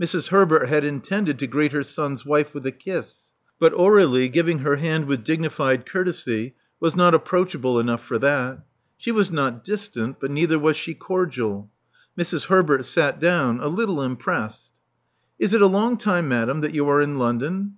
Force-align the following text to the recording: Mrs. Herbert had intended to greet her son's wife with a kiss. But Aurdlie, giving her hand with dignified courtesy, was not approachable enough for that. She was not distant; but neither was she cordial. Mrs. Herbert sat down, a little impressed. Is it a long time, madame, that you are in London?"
Mrs. 0.00 0.28
Herbert 0.28 0.68
had 0.68 0.84
intended 0.84 1.36
to 1.40 1.48
greet 1.48 1.72
her 1.72 1.82
son's 1.82 2.24
wife 2.24 2.54
with 2.54 2.64
a 2.64 2.70
kiss. 2.70 3.32
But 3.58 3.72
Aurdlie, 3.74 4.28
giving 4.30 4.60
her 4.60 4.76
hand 4.76 5.06
with 5.06 5.24
dignified 5.24 5.84
courtesy, 5.84 6.54
was 6.78 6.94
not 6.94 7.12
approachable 7.12 7.80
enough 7.80 8.00
for 8.06 8.16
that. 8.20 8.62
She 8.98 9.10
was 9.10 9.32
not 9.32 9.64
distant; 9.64 10.20
but 10.20 10.30
neither 10.30 10.60
was 10.60 10.76
she 10.76 10.94
cordial. 10.94 11.72
Mrs. 12.16 12.44
Herbert 12.44 12.84
sat 12.86 13.18
down, 13.18 13.58
a 13.58 13.66
little 13.66 14.00
impressed. 14.00 14.70
Is 15.40 15.54
it 15.54 15.60
a 15.60 15.66
long 15.66 15.96
time, 15.96 16.28
madame, 16.28 16.60
that 16.60 16.72
you 16.76 16.88
are 16.88 17.02
in 17.02 17.18
London?" 17.18 17.74